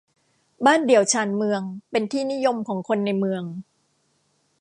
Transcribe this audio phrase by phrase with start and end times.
[0.65, 3.43] บ้านเดี่ยวชานเมือง เป็นที่นิยมของคนในเมือง